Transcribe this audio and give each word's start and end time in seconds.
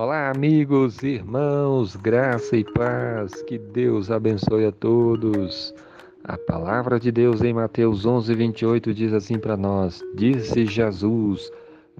Olá, 0.00 0.30
amigos, 0.30 1.02
irmãos, 1.02 1.96
graça 1.96 2.56
e 2.56 2.62
paz, 2.62 3.42
que 3.42 3.58
Deus 3.58 4.12
abençoe 4.12 4.66
a 4.66 4.70
todos. 4.70 5.74
A 6.22 6.38
palavra 6.38 7.00
de 7.00 7.10
Deus 7.10 7.42
em 7.42 7.52
Mateus 7.52 8.06
11, 8.06 8.32
28 8.32 8.94
diz 8.94 9.12
assim 9.12 9.40
para 9.40 9.56
nós: 9.56 10.00
Disse 10.14 10.66
Jesus: 10.66 11.50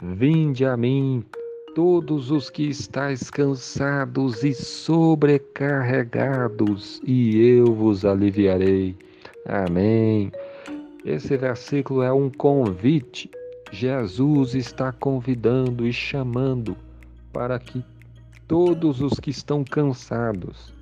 Vinde 0.00 0.64
a 0.64 0.76
mim, 0.76 1.24
todos 1.74 2.30
os 2.30 2.48
que 2.48 2.68
estáis 2.68 3.30
cansados 3.30 4.44
e 4.44 4.54
sobrecarregados, 4.54 7.02
e 7.04 7.36
eu 7.36 7.74
vos 7.74 8.04
aliviarei. 8.04 8.94
Amém. 9.44 10.30
Esse 11.04 11.36
versículo 11.36 12.02
é 12.02 12.12
um 12.12 12.30
convite. 12.30 13.28
Jesus 13.72 14.54
está 14.54 14.92
convidando 14.92 15.84
e 15.84 15.92
chamando 15.92 16.76
para 17.32 17.58
que 17.58 17.84
todos 18.48 19.00
os 19.02 19.20
que 19.20 19.30
estão 19.30 19.62
cansados, 19.62 20.74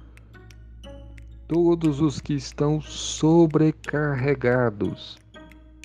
todos 1.48 2.00
os 2.00 2.20
que 2.20 2.34
estão 2.34 2.80
sobrecarregados, 2.80 5.18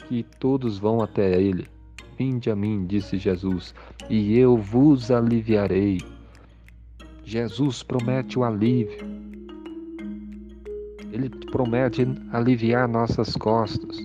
que 0.07 0.23
todos 0.39 0.77
vão 0.77 1.01
até 1.01 1.41
Ele. 1.41 1.65
Vinde 2.19 2.51
a 2.51 2.55
mim, 2.55 2.85
disse 2.85 3.17
Jesus, 3.17 3.73
e 4.07 4.37
eu 4.37 4.57
vos 4.57 5.09
aliviarei. 5.09 5.97
Jesus 7.23 7.81
promete 7.81 8.37
o 8.37 8.43
alívio. 8.43 8.99
Ele 11.11 11.29
promete 11.51 12.05
aliviar 12.31 12.87
nossas 12.87 13.35
costas, 13.35 13.97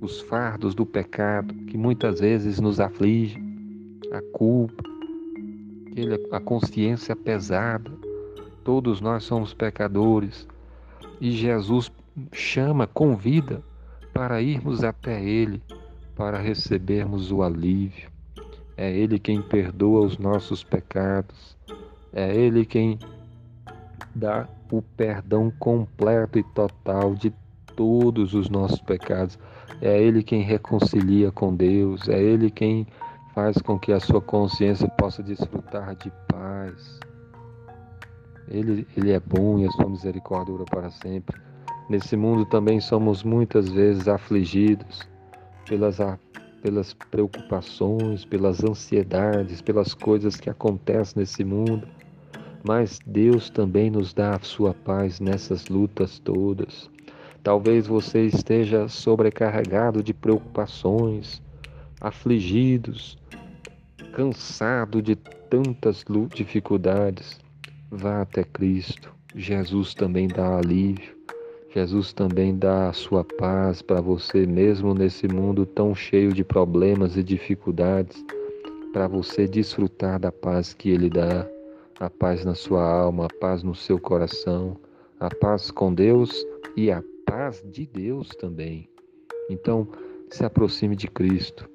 os 0.00 0.20
fardos 0.20 0.72
do 0.72 0.86
pecado 0.86 1.52
que 1.66 1.76
muitas 1.76 2.20
vezes 2.20 2.60
nos 2.60 2.78
aflige, 2.78 3.42
a 4.12 4.22
culpa, 4.32 4.87
a 6.30 6.40
consciência 6.40 7.14
pesada. 7.16 7.90
Todos 8.64 9.00
nós 9.00 9.24
somos 9.24 9.54
pecadores 9.54 10.46
e 11.20 11.30
Jesus 11.30 11.90
chama, 12.32 12.86
convida 12.86 13.62
para 14.12 14.42
irmos 14.42 14.82
até 14.82 15.22
Ele, 15.22 15.62
para 16.14 16.38
recebermos 16.38 17.30
o 17.30 17.42
alívio. 17.42 18.10
É 18.76 18.90
Ele 18.90 19.18
quem 19.18 19.42
perdoa 19.42 20.06
os 20.06 20.18
nossos 20.18 20.62
pecados, 20.62 21.56
é 22.12 22.34
Ele 22.34 22.64
quem 22.64 22.98
dá 24.14 24.48
o 24.70 24.82
perdão 24.82 25.50
completo 25.58 26.38
e 26.38 26.42
total 26.42 27.14
de 27.14 27.32
todos 27.74 28.34
os 28.34 28.48
nossos 28.48 28.80
pecados. 28.80 29.38
É 29.80 30.00
Ele 30.00 30.22
quem 30.22 30.42
reconcilia 30.42 31.30
com 31.30 31.54
Deus, 31.54 32.08
é 32.08 32.20
Ele 32.20 32.50
quem 32.50 32.86
faz 33.38 33.56
com 33.58 33.78
que 33.78 33.92
a 33.92 34.00
sua 34.00 34.20
consciência 34.20 34.88
possa 34.88 35.22
desfrutar 35.22 35.94
de 35.94 36.10
paz. 36.26 36.98
Ele, 38.48 38.84
ele 38.96 39.12
é 39.12 39.20
bom 39.20 39.60
e 39.60 39.64
a 39.64 39.70
sua 39.70 39.88
misericórdia 39.88 40.52
dura 40.52 40.64
para 40.64 40.90
sempre. 40.90 41.40
Nesse 41.88 42.16
mundo 42.16 42.44
também 42.46 42.80
somos 42.80 43.22
muitas 43.22 43.68
vezes 43.68 44.08
afligidos 44.08 45.08
pelas, 45.68 45.98
pelas 46.60 46.92
preocupações, 46.92 48.24
pelas 48.24 48.64
ansiedades, 48.64 49.62
pelas 49.62 49.94
coisas 49.94 50.34
que 50.34 50.50
acontecem 50.50 51.20
nesse 51.20 51.44
mundo. 51.44 51.86
Mas 52.66 52.98
Deus 53.06 53.50
também 53.50 53.88
nos 53.88 54.12
dá 54.12 54.34
a 54.34 54.40
sua 54.40 54.74
paz 54.74 55.20
nessas 55.20 55.68
lutas 55.68 56.18
todas. 56.18 56.90
Talvez 57.44 57.86
você 57.86 58.22
esteja 58.22 58.88
sobrecarregado 58.88 60.02
de 60.02 60.12
preocupações, 60.12 61.40
afligidos, 62.00 63.18
cansado 64.12 65.02
de 65.02 65.16
tantas 65.16 66.04
dificuldades, 66.34 67.38
vá 67.90 68.22
até 68.22 68.44
Cristo. 68.44 69.12
Jesus 69.34 69.94
também 69.94 70.28
dá 70.28 70.58
alívio. 70.58 71.16
Jesus 71.74 72.12
também 72.12 72.56
dá 72.56 72.88
a 72.88 72.92
sua 72.92 73.22
paz 73.22 73.82
para 73.82 74.00
você, 74.00 74.46
mesmo 74.46 74.94
nesse 74.94 75.28
mundo 75.28 75.66
tão 75.66 75.94
cheio 75.94 76.32
de 76.32 76.42
problemas 76.42 77.16
e 77.16 77.22
dificuldades, 77.22 78.24
para 78.92 79.06
você 79.06 79.46
desfrutar 79.46 80.18
da 80.18 80.32
paz 80.32 80.72
que 80.72 80.88
Ele 80.88 81.10
dá, 81.10 81.46
a 82.00 82.08
paz 82.08 82.44
na 82.44 82.54
sua 82.54 82.82
alma, 82.82 83.26
a 83.26 83.40
paz 83.40 83.62
no 83.62 83.74
seu 83.74 83.98
coração, 83.98 84.76
a 85.20 85.28
paz 85.28 85.70
com 85.70 85.92
Deus 85.92 86.44
e 86.74 86.90
a 86.90 87.02
paz 87.26 87.62
de 87.70 87.86
Deus 87.86 88.28
também. 88.30 88.88
Então, 89.50 89.86
se 90.30 90.44
aproxime 90.44 90.96
de 90.96 91.06
Cristo 91.06 91.68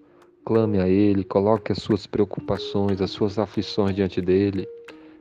Clame 0.46 0.80
a 0.80 0.88
Ele, 0.90 1.24
coloque 1.24 1.72
as 1.72 1.78
suas 1.78 2.06
preocupações, 2.06 3.02
as 3.02 3.12
suas 3.12 3.40
aflições 3.40 3.96
diante 3.96 4.22
dele. 4.22 4.68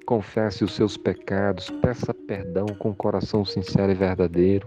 Confesse 0.05 0.65
os 0.65 0.73
seus 0.73 0.97
pecados, 0.97 1.71
peça 1.81 2.13
perdão 2.13 2.67
com 2.67 2.93
coração 2.93 3.45
sincero 3.45 3.93
e 3.93 3.95
verdadeiro, 3.95 4.67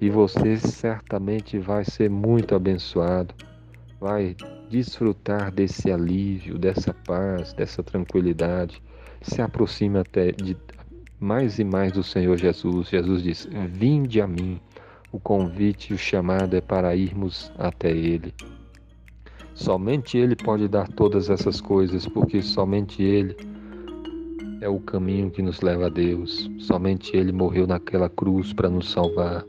e 0.00 0.10
você 0.10 0.56
certamente 0.56 1.58
vai 1.58 1.84
ser 1.84 2.10
muito 2.10 2.56
abençoado. 2.56 3.32
Vai 4.00 4.36
desfrutar 4.68 5.52
desse 5.52 5.92
alívio, 5.92 6.58
dessa 6.58 6.92
paz, 6.92 7.52
dessa 7.52 7.80
tranquilidade. 7.80 8.82
Se 9.22 9.40
aproxime 9.40 9.98
até 9.98 10.32
de 10.32 10.56
mais 11.20 11.60
e 11.60 11.64
mais 11.64 11.92
do 11.92 12.02
Senhor 12.02 12.36
Jesus. 12.36 12.88
Jesus 12.88 13.22
diz: 13.22 13.48
Vinde 13.68 14.20
a 14.20 14.26
mim. 14.26 14.60
O 15.12 15.20
convite 15.20 15.94
o 15.94 15.98
chamado 15.98 16.56
é 16.56 16.60
para 16.60 16.96
irmos 16.96 17.52
até 17.56 17.90
Ele. 17.90 18.34
Somente 19.54 20.18
Ele 20.18 20.34
pode 20.34 20.68
dar 20.68 20.88
todas 20.88 21.30
essas 21.30 21.60
coisas, 21.60 22.06
porque 22.06 22.42
somente 22.42 23.02
Ele 23.02 23.36
é 24.60 24.68
o 24.68 24.80
caminho 24.80 25.30
que 25.30 25.42
nos 25.42 25.60
leva 25.60 25.86
a 25.86 25.88
Deus. 25.88 26.50
Somente 26.58 27.16
Ele 27.16 27.32
morreu 27.32 27.66
naquela 27.66 28.08
cruz 28.08 28.52
para 28.52 28.68
nos 28.68 28.90
salvar. 28.90 29.44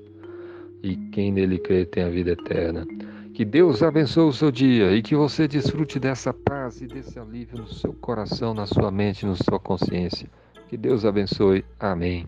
E 0.83 0.95
quem 1.11 1.31
nele 1.31 1.57
crê 1.57 1.85
tem 1.85 2.03
a 2.03 2.09
vida 2.09 2.31
eterna. 2.31 2.85
Que 3.33 3.43
Deus 3.43 3.83
abençoe 3.83 4.29
o 4.29 4.31
seu 4.31 4.51
dia 4.51 4.95
e 4.95 5.01
que 5.01 5.15
você 5.15 5.47
desfrute 5.47 5.99
dessa 5.99 6.31
paz 6.33 6.79
e 6.79 6.87
desse 6.87 7.19
alívio 7.19 7.57
no 7.57 7.67
seu 7.67 7.91
coração, 7.91 8.53
na 8.53 8.65
sua 8.65 8.91
mente, 8.91 9.25
na 9.25 9.35
sua 9.35 9.59
consciência. 9.59 10.29
Que 10.69 10.77
Deus 10.77 11.03
abençoe. 11.03 11.65
Amém. 11.79 12.27